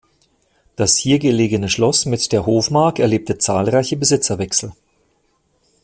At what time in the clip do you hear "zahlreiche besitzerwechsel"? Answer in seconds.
3.37-4.73